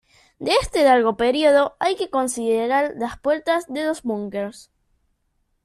[0.39, 4.71] De este largo periodo hay que considerar las puertas de los bunkers.